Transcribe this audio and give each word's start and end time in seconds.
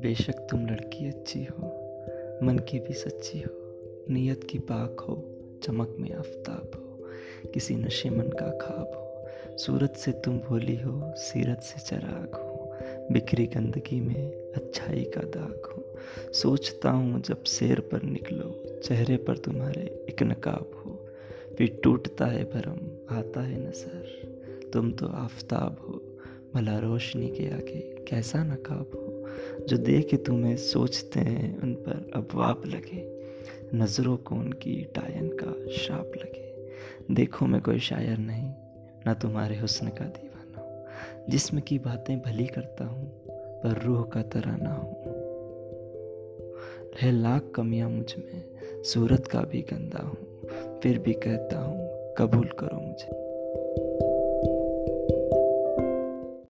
बेशक 0.00 0.46
तुम 0.50 0.66
लड़की 0.66 1.08
अच्छी 1.08 1.44
हो, 1.44 1.66
मन 2.42 2.58
की 2.68 2.78
भी 2.78 2.92
सच्ची 2.92 3.40
हो, 3.40 3.50
नीयत 4.10 4.44
की 4.44 4.58
पाक 4.58 5.00
हो, 5.00 5.16
चमक 5.62 5.96
में 5.98 6.12
आफ्ताब 6.12 6.70
हो, 6.74 7.08
किसी 7.54 7.74
नशे 7.74 8.10
मन 8.10 8.28
का 8.28 8.50
खाब 8.58 8.92
हो, 8.94 9.56
सूरत 9.56 9.96
से 9.96 10.12
तुम 10.12 10.38
भोली 10.38 10.76
हो, 10.76 11.14
सीरत 11.16 11.60
से 11.60 11.80
चराग 11.80 12.34
हो, 12.34 12.78
बिखरी 13.12 13.46
गंदगी 13.46 14.00
में 14.00 14.52
अच्छाई 14.52 15.04
का 15.04 15.20
दाग 15.20 15.70
हो, 15.72 15.84
सोचता 16.32 16.90
हूँ 16.90 17.20
जब 17.22 17.44
शेर 17.44 17.80
पर 17.80 18.02
निकलो, 18.02 18.80
चेहरे 18.84 19.16
पर 19.16 19.38
तुम्हारे 19.38 19.82
एक 20.08 20.22
नकाब 20.22 20.70
हो, 20.76 20.98
फिर 21.58 21.80
टूटता 21.84 22.26
है 22.26 22.44
भरम, 22.44 22.80
आता 23.16 23.40
है 23.40 23.68
नसर 23.68 24.68
तुम 24.72 24.92
तो 24.92 25.06
आफ्ताब 25.06 25.76
हो, 25.80 26.02
भला 26.54 26.78
रोशनी 26.78 27.28
के 27.28 27.46
आगे 27.46 27.80
कैसा 28.08 28.44
नकाब 28.44 28.90
हो? 28.94 29.09
जो 29.68 29.76
देखे 29.76 30.16
तुम्हें 30.16 30.56
सोचते 30.56 31.20
हैं, 31.20 31.60
उन 31.60 31.74
पर 31.74 32.10
अबवाब 32.14 32.62
लगे। 32.66 33.20
नज़रों 33.74 34.16
को 34.16 34.34
उनकी 34.34 34.84
टायन 34.94 35.28
का 35.28 35.72
श्राप 35.72 36.12
लगे। 36.16 36.68
देखो 37.14 37.46
मैं 37.46 37.60
कोई 37.60 37.78
शायर 37.78 38.18
नहीं, 38.18 38.52
ना 39.06 39.14
तुम्हारे 39.14 39.58
हुस्न 39.58 39.88
का 39.88 40.04
दीवाना। 40.04 40.86
जिस्म 41.28 41.60
की 41.60 41.78
बातें 41.78 42.20
भली 42.20 42.46
करता 42.46 42.84
हूँ, 42.84 43.12
पर 43.30 43.82
रूह 43.82 44.02
का 44.02 44.22
तराना 44.22 44.74
हूँ। 44.74 45.00
है 47.00 47.12
लाख 47.12 47.52
कमियाँ 47.54 47.90
मुझमें, 47.90 48.44
सूरत 48.82 49.26
का 49.26 49.40
भी 49.40 49.60
गंदा 49.60 50.02
हूँ। 50.02 50.46
फिर 50.80 50.98
भी 50.98 51.12
कहता 51.12 51.60
हूँ, 51.60 51.90
कबूल 52.18 52.48
करो 52.58 52.80
मुझे। 52.80 53.29